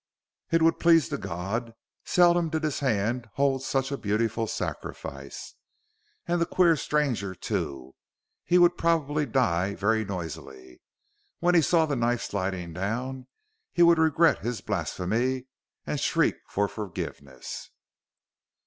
It 0.51 0.63
would 0.63 0.79
please 0.79 1.09
the 1.09 1.19
god: 1.19 1.75
seldom 2.05 2.49
did 2.49 2.63
his 2.63 2.79
hands 2.79 3.27
hold 3.35 3.61
such 3.61 3.91
a 3.91 3.97
beautiful 3.99 4.47
sacrifice. 4.47 5.53
And 6.27 6.41
the 6.41 6.47
queer 6.47 6.75
stranger, 6.75 7.35
too 7.35 7.93
he 8.43 8.57
would 8.57 8.79
probably 8.79 9.27
die 9.27 9.75
very 9.75 10.03
noisily. 10.03 10.81
When 11.37 11.53
he 11.53 11.61
saw 11.61 11.85
the 11.85 11.95
knife 11.95 12.23
sliding 12.23 12.73
down, 12.73 13.27
he 13.71 13.83
would 13.83 13.99
regret 13.99 14.39
his 14.39 14.59
blasphemy 14.61 15.45
and 15.85 15.99
shriek 15.99 16.37
for 16.49 16.67
forgiveness! 16.67 17.69